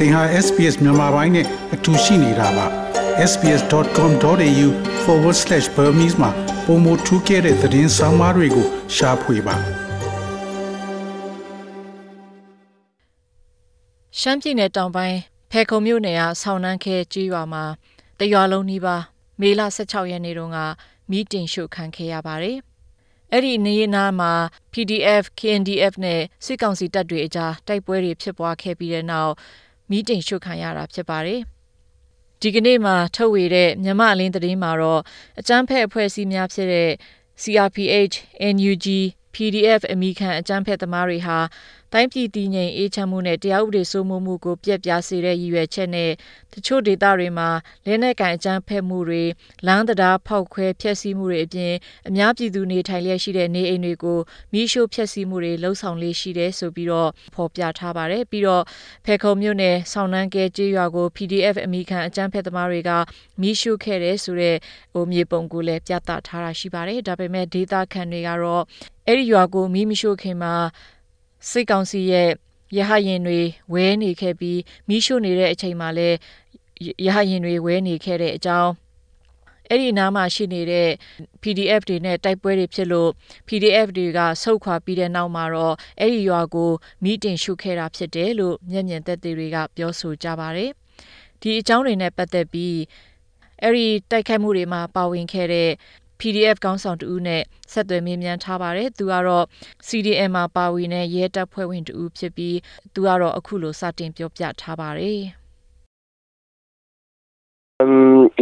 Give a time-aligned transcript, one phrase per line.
[0.00, 2.66] သင်ဟာ SPS မြန်မာပိုင်းနဲ့အတူရှိနေတာပါ
[3.30, 6.30] sps.com.au/burmese မှာ
[6.66, 9.56] ပုံမထူးခဲ့တဲ့သတင်းစာမားတွေကိုရှားဖွေပါ
[14.20, 15.18] ရှမ်းပြည်နယ်တောင်ပိုင်း
[15.50, 17.64] ဖဲခုံမြို့နယ်ကဆောင်းနှန်းခဲကြီးရွာမှာ
[18.18, 19.02] တရွာလုံးနီးပါး
[19.40, 20.58] မေလ16ရက်နေ့တုန်းက
[21.10, 22.58] မီးတင်ရှို့ခံခဲ့ရပါတယ်။
[23.32, 24.32] အဲ့ဒီနေနာမှာ
[24.72, 29.32] PDF, KNDF နဲ့စစ်ကောင်စီတပ်တွေအကြားတိုက်ပွဲတွေဖြစ်ပွားခဲ့ပြီးတဲ့နောက်
[29.90, 31.40] မီးတင်ရှို့ခံရတာဖြစ်ပါတယ်။
[32.40, 35.02] ဒီကနေ့မှာထုတ်ဝေတဲ့မြမအလင်းသတင်းမှာတော့
[35.40, 36.90] အကြမ်းဖက်အဖွဲ့အစည်းများဖြစ်တဲ့
[37.42, 38.14] CRPH,
[38.54, 38.86] NUG,
[39.34, 41.38] PDF အမိခံအကြမ်းဖက်သမားတွေဟာ
[41.92, 46.10] တိုင်းပြည်တည်ငြိမ်အေးချမ်းမှုနဲ့တရားဥပဒေစိုးမိုးမှုကိုပြက်ပြားစေတဲ့ရည်ရွယ်ချက်နဲ့
[46.52, 47.48] တချို့ဒေသတွေမှာ
[47.86, 49.24] လက်နက်ကန်အကြမ်းဖက်မှုတွေ
[49.66, 51.74] လမ်းတရားဖောက်ခွဲဖျက်ဆီးမှုတွေအပြင်
[52.08, 54.18] အများပြည်သူနေထိုင်လျက်ရှိတဲ့နေအိမ်တွေကို
[54.52, 58.64] မိရှို့ဖျက်ဆီးမှုတွေလှုံ့ဆော်လေးရှိတယ်ဆိုပြီးတော့ဖော်ပြထားပါတယ်ပြီးတော့
[59.04, 62.90] ဖေခုံမြို့နယ်ဆောင်းနှန်းကဲကျေးရွာကို PDF အမိခံအကြမ်းဖက်သမားတွေက
[63.40, 64.56] မိရှို့ခဲ့တယ်ဆိုတဲ့
[64.92, 68.64] ဟိုမြေပုံကိုလည်းပြသထားတာရှိပါတယ်ဒါပေမဲ့ဒေသခံတွေကတော့
[69.06, 70.54] အဲ့ဒီရွာကိုမိမရှို့ခင်မှာ
[71.50, 72.30] စိတ်ကောင်းစီရဲ့
[72.76, 73.40] ရဟရင်တွေ
[73.72, 76.16] ဝဲနေခဲ့ပြီးမိရှို့နေတဲ့အချိန်မှာလည်း
[77.06, 78.72] ရဟရင်တွေဝဲနေခဲ့တဲ့အကြောင်း
[79.70, 80.88] အဲ့ဒီနားမှာရှိနေတဲ့
[81.42, 83.10] PDF တွေနဲ့တိုက်ပွဲတွေဖြစ်လို့
[83.48, 86.70] PDF တွေကဆုတ်ခွာပြီးတဲ့နောက်မှာတော့အဲ့ဒီရွာကို
[87.02, 90.70] မီးတင်ရှုခဲ့တာဖြစ်တယ်လို့မျက်မြင်သက်သေတွေကပြောဆိုကြပါတယ်။
[91.40, 92.76] ဒီအကြောင်းတွေနဲ့ပတ်သက်ပြီး
[93.62, 95.70] အဲ့ဒီတိုက်ခိုက်မှုတွေမှာပါဝင်ခဲ့တဲ့
[96.20, 99.46] PDF ကောင်းဆောင်တူနဲ့ဆက်သွယ်မေးမြန်းထားပါတယ်။သူကတော့
[99.88, 102.56] CDM မှာပါဝင်တဲ့ရဲတပ်ဖွဲ့ဝင်တူဖြစ်ပြီး
[102.94, 105.22] သူကတော့အခုလိုစတင်ပြောပြထားပါတယ်။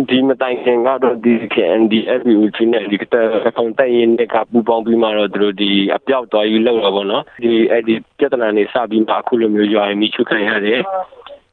[0.08, 3.14] ဒီမတိုင်ခင်ကတော့ဒီ KNDF နဲ့ဒီကတ
[3.56, 10.80] ကောင်တိုင်ရင်ကပူပေါင်းပြီးမှတော့သူတို့ဒီအပြောက်တော်ယူလောက်တော့ဗောနော်ဒီအဲ့ဒီပြဿနာနေစပြီးမှအခုလိုမျိုးရွာရင်မိချုခံရတယ်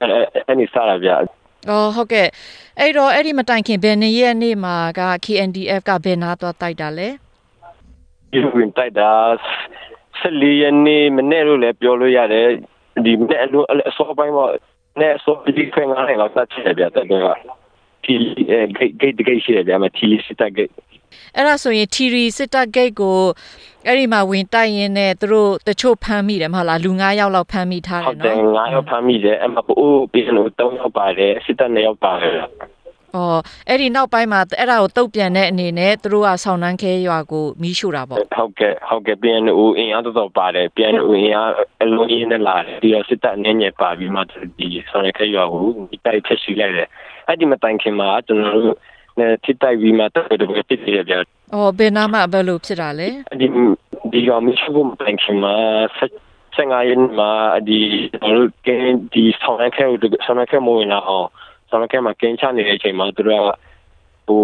[0.02, 1.12] အဲ့အဲ့နေစတာဗျ
[1.70, 2.28] အော်ဟုတ်ကဲ့
[2.80, 7.10] အဲ့တော့အဲ့ဒီမတိုင်ခင်ဘယ်နေ့ရက်နေ့မှာက KNDF ကဘယ်နာသွားတိုက်တာလဲ
[8.32, 9.12] ဒီဝင်တိုက်တာ
[10.20, 12.48] ဆက်လီယနေမနေ့လို့လည်းပြောလို့ရတယ်
[13.06, 14.46] ဒီမနေ့အလိုအစောပိုင်းမှာ
[15.00, 17.14] နဲ့ဆိုဒီခွင့်ငါလည်းတော့တတ်ချင်ပြတဲ့က
[18.06, 18.16] တီ
[18.78, 20.72] ဂိတ်ဂိတ်ဂိတ်ရှိတယ်ဗျာမတီလီစစ်တပ်ဂိတ်
[21.36, 23.20] အဲ့ဒါဆိုရင်ထီရီစစ်တပ်ဂိတ်ကို
[23.88, 32.38] အဲ့ဒီမှာဝင်တိုက်ရင်နဲ့သူတို့တချို့ဖမ်းမိတယ်မဟုတ်လားလူ9ယောက်လောက်ဖမ်းမိထားတယ်နော်ဟုတ်တယ်9ယောက်ဖမ်းမိတယ်အမပိုးပြန်လို့3ယောက်ပါတယ်စစ်တပ်2ယောက်ပါတယ်
[33.16, 33.40] အော်
[33.70, 41.52] အဲ့ဒီနောက်ပိုင်းမှာအဲ့ဒါကိုတုတ်ပြန်တဲ့အနေနဲ့သူတို့ကဆောင်းနှန်းခဲရွာကိုမီးရှို့တာပေါ့ဟုတ်ကဲ့ဟုတ်ကဲ့ပြန်ဦးအင်အားတော့ပါတယ်ပြန်ဦးအင်အား
[41.84, 46.88] အလုံးရင်းနဲ့လာတယ်ဒီတော့စစ်တပ်အနေနဲ့ပါပြီးမှဒီဆောင်းနှန်းခဲရွာကိုမိတိုက်ဖြစ်ရှိလိုက်တယ်
[47.28, 48.78] အဲ့ဒီမတိုင်ခင်မှာကျွန်တော်တို့
[49.20, 51.20] နဲ့ထိတိုက်ပြီးမှတော်တော်ဖြစ်နေတယ်ဗျာ။
[51.54, 53.08] အော်ဘယ်နာမှဘယ်လိုဖြစ်တာလဲ။
[53.40, 53.48] ဒီ
[54.12, 55.56] ဒီကမရှိဘူးမတိုင်ခင်မှာ
[56.56, 57.32] ဆက်ငါရင်မှာ
[57.68, 57.80] ဒီ
[58.14, 61.28] ကျွန်တော်တို့ကင်းဒီဆောင်းနှန်းခဲကိုဆောင်းနှန်းခဲမိုးဝင်လာအောင်
[61.70, 63.50] ဆောင်းနှန်းခဲမှာကင်းချနေတဲ့အချိန်မှာသူတို့က
[64.28, 64.44] ဟို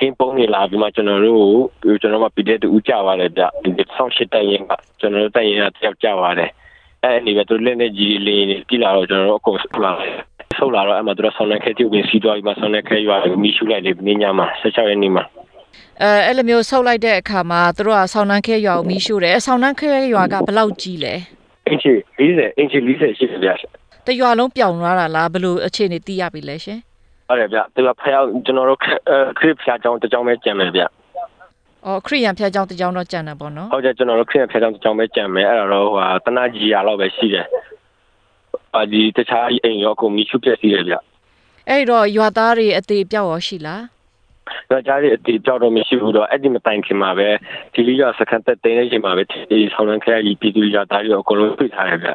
[0.00, 1.44] ကင်းပုံးနေလာပြီးမှကျွန်တော်တို့
[1.82, 6.50] ကိုကျွန်တော်မှပြတဲ့တူကြပါတယ်ဗျ။ဒီဆောင်းရှစ်တိုင်ရင်ကကျွန်တော်တို့တိုင်ရင်ကတယောက်ကြပါတယ်။
[7.04, 10.14] အဲ့ဒီပဲသူလက်နဲ့ကြီးလေးပြည်လာတော့ကျွန်တော်တို့အကုန်ဆုလာတယ်
[10.58, 15.24] ဆုတ်လာတော့အဲ့မှာသူတို့ဆောင်းနေခဲတိဝင်စီးသွားပြီးမှဆောင်းနေခဲရွာမီးရှူလိုက်လေနေ့ညမှာ16ရက်နေ့မှာ
[16.02, 21.14] အဲအဲ့လိုမျိုးဆုတ်လိုက်တဲ့အခါမှာသူတို့ကဆောင်းနှန်းခဲရွာကိုမီးရှို့တယ်ဆောင်းနှန်းခဲရွာကဘယ်လောက်ကြီးလဲ
[21.68, 21.92] အင်ချီ
[22.26, 23.54] 40အင်ချီ40ရှိတယ်ဗျာ
[24.06, 26.78] တရွာလုံးပြောင်းသွားတာလားဘယ်လိုအခြေအနေသိရပြီလဲရှင်
[27.28, 30.82] ဟုတ်တယ်ဗျသူကဖျောက်ကျွန်တော်တို့ခရစ်ဖျားကြောင်းတကြောင်းပဲကြံမယ်ဗျ
[31.86, 37.46] အော်ခရိယန်ဖျားကြောင်းတကြောင်းတော့ကြံတယ်ပေါ့နော်ဟုတ်တယ်ကျွန်တော်တို့ခရိယန်ဖျားကြောင်းတကြောင်းပဲကြံမယ်အဲ့တော့ဟိုဟာတနာကြီးရလောက်ပဲရှိတယ်
[38.76, 40.94] အာဒီတခြားအိမ်ရောကိုမီးချွတ်ပြက်စီးတယ်ဗျ
[41.68, 43.82] အဲ့တော့ရွာသားတွေအသေးပြောက်ရောရှိလား
[44.70, 47.28] ရွာသားတွေအသေးပြောက်တော့မရှိဘူးတော့အဲ့ဒီမတိုင်ခင်မှာပဲ
[47.72, 52.10] ဒီလီကစကန်တက်တင်းနေချိန်မှာပဲဒီဆောင်းလန်းခဲကြီးပြည်သူရွာသားတွေအကုန်လုံးပြထားတယ်ဗျ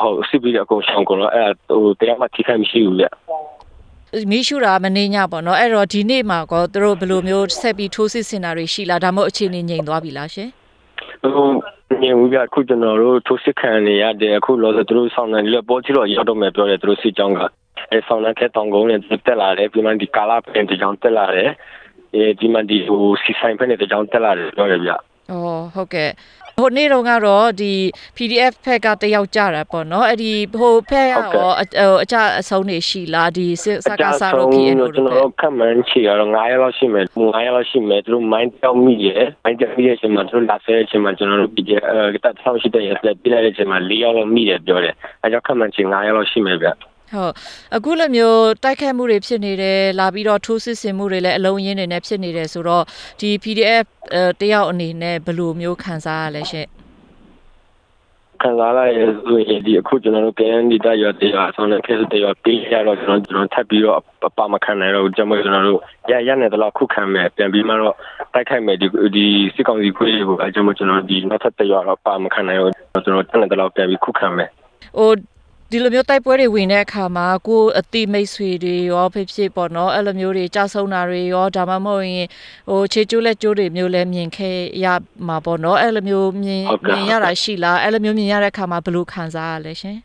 [0.00, 3.06] ဟုတ်စစ်ပြီးအကုန်ရှောင်းကုန်တော့အဲ့ဟိုတရားမှထိခိုက်မရှိဘူးဗျ
[4.30, 10.48] မီးရှူတာမနေညပေါ့နော်အဲ့တော့ဒီနေ့မှာကောသူတို့ဘယ်လိုမျိုးဆက်ပြီးထိုးစစ်ဆင်တာတွေရှိလားဒါမှမဟုတ်အခြေအနေငြိမ်သွားပြီလားရှင်
[11.22, 11.48] ဟို
[12.02, 17.40] ငြိမ်ဘူးဗျအခုကျွန်တော်တို့ထိုးစစ်ခံနေရတယ်အခုလောဆိုသူတို့ဆောင်းနေလို့ပေါ်ချလို့ရောက်တော့မယ်ပြောတယ်သူတို့စစ်ကြောင်းက
[17.90, 21.50] အဲဆောင်းနေတဲ့တောင်ကုန်းနဲ့တက်လာတယ်ပြီးမှဒီကာလာပင်တကြောင်တက်လာတယ်
[22.14, 24.90] အဲဒီမှဒီဟိုစီဆိုင်ဖက်နဲ့တကြောင်တက်လာတယ်ပြောရပြ။
[25.30, 26.10] အော်ဟုတ်ကဲ့
[26.58, 27.72] ဟိုနေ့တော့ကတော့ဒီ
[28.16, 31.48] PDF ဖက်ကတယောက်ကြတာပေါ့နော်အဲ့ဒီဟိုဖက်ရောဟို
[32.02, 33.64] အကြအဆုံးနေရှိလားဒီစ
[34.00, 46.68] ကားစားလို့ဖြစ်လို့ကျွန်တော်ကမှန်ချီတော့9ရက်လောက်ရှိမယ်9ရက်လောက်ရှိမယ်သူတို့ mind တောက်မိရဲ့ mind တောက်မိရဲ့အချိန်မှာသူတို့လာဆဲအချိန်မှာကျွန်တော်တို့ PDF အဲတတ်ဆောက်ရှိတဲ့ရက်ပြပြလိုက်တဲ့အချိန်မှာ4ရက်လောက်မိတယ်ပြောတယ်အဲကြောင့်ခမှန်ချီ9ရက်လောက်ရှိမယ်ဗျ
[47.16, 47.32] ဟုတ်
[47.76, 52.84] အခုလိုမျိုးတိုက်ခတ်မှုတွေဖြစ်နေတယ်လာပြီးတော့ထိုးစစ်ဆင်မှုတွေလည်းအလုံးရင်းနေနဲ့ဖြစ်နေတယ်ဆိုတော့
[53.20, 53.86] ဒီ PDF
[54.40, 56.68] တယောက်အနေနဲ့ဘယ်လိုမျိုးခံစားရလဲရှင့်
[58.42, 63.98] ခခံစားလိုက်ရဆိုရင်ဒီအခုကျွန်တော်တို့ပြန်ဒီတရတရားဆောင်းတဲ့ဖြစ်တဲ့ရပေးရတော့ကျွန်တော်ကျွန်တော်ထပ်ပြီးတော့
[64.38, 67.96] ပါမခံနိုင်တော့ကျွန်တော်ကျွန်တော်တို့ရရနေတော့ခုခံမယ်ပြန်ပြီးမှတော့
[68.34, 68.86] တိုက်ခိုက်မယ်ဒီ
[69.16, 74.48] ဒီစစ်ကောင်စီခွေးကိုအကျွန်တော်ကျွန်တော်ဒီနောက်ထပ်တရတော့ပါမခံနိုင်တော့ကျွန်တော်တနေ့တော့ပြန်ပြီးခုခံမယ်
[74.98, 75.10] ဟို
[75.74, 82.28] ဒီလိုမျိုးတိုက်ပွဲတွေဝင်တဲ့အခါမှာကိုယ်အတိမိတ်ဆွေတွေရောဖြစ်ဖြစ်ပေါ့နော်အဲ့လိုမျိုးတွေကြောက်ဆုံးတာတွေရောဒါမှမဟုတ်ရင်
[82.68, 84.86] ဟိုခြေကျိုးလက်ကျိုးတွေမျိုးလည်းမြင်ခဲ့ရ
[85.28, 89.98] မှာပေါ့နော်အဲ့လိုမျိုးမြင်မြင်ရတာရှိလားအဲ့လိုမျိုးမြင်ရတဲ့အခါမှာဘယ်လိုခံစားရလဲရှင်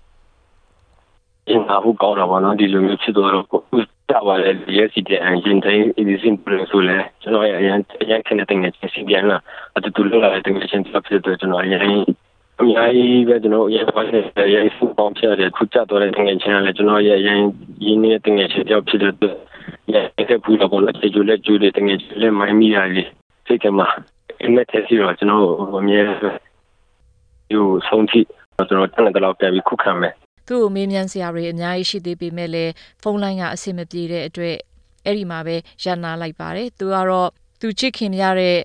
[1.49, 3.61] အင်းအခုကောင်းတာပါနော်ဒီလိုမျိုးဖြစ်တော့ကို
[4.09, 9.37] ကြပါလေဒီရစီတဲ့အင်ဂျင်တိုင်းဒီစင်ပလဆိုလဲကျွန်တော်ရအရင်အရင်ခနဲ့တင်နေချင်းစီပြန်လာ
[9.75, 11.81] အတူတူလောက်လာတဲ့တင်ချင်းတစ်ဖြစ်တော့ကျွန်တော်အရင်
[12.61, 17.39] အများကြီးပဲကျွန်တော်အရင်ကလည်းရရင်ဖူပေါင်းဖြစ်တဲ့ခုကြတော့တဲ့တင်ချင်းလည်းကျွန်တော်ရရင်
[17.85, 19.13] ရင်းနေတဲ့တင်ချင်းတယောက်ဖြစ်တဲ့
[19.93, 19.95] ရ
[20.29, 23.03] တဲ့ဘူးတော့လည်းကျေကျူလက်ကျူတဲ့တင်ချင်းလည်းမိုင်းမိရလေ
[23.47, 23.87] စိတ်ကမှာ
[24.45, 25.43] အမက်သက်စီတော့ကျွန်တော်
[25.79, 26.01] အမြဲ
[27.53, 28.19] ယူဆုံးထိ
[28.69, 30.13] ကျွန်တော်တနေ့တော့ပြန်ပြီးခုခံမယ်
[30.47, 32.71] သူ့ကိုမေးမြန်းစရာတွေအများကြီးရှိသေးပေမဲ့လည်း
[33.01, 34.55] ဖုန်းလိုင်းကအဆင်မပြေတဲ့အတွက်
[35.05, 37.29] အဲ့ဒီမှာပဲရန်နာလိုက်ပါတယ်သူကတော့
[37.59, 38.57] သူချစ်ခင်ရတဲ့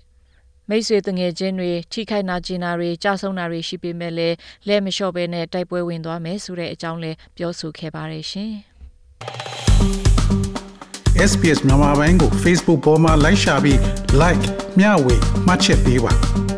[0.71, 4.37] မိတ်ဆွေတငယ်ချင်းတွေထိခိုက်နာကျင်တာတွေကြာဆုံးတာတွေရှိပေမဲ့လည်း
[4.69, 8.53] လက်မလျှော့ဘဲနဲ့တိုက်ပွဲဝင်သွားမယ်ဆိုတဲ့အကြောင်းလည်းပြောဆိုခဲ့ပါတယ်ရှင်
[11.31, 13.79] SPS မြန်မာပိုင်းကို Facebook ပေါ်မှာ like ရှာပြီး
[14.23, 14.45] like
[14.79, 15.17] မျှဝေ
[15.47, 16.54] မှတ်ချက်ပေးပါ